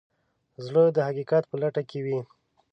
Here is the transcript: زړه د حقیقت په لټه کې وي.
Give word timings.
زړه 0.65 0.83
د 0.95 0.97
حقیقت 1.07 1.43
په 1.47 1.55
لټه 1.61 1.81
کې 1.89 1.99
وي. 2.05 2.19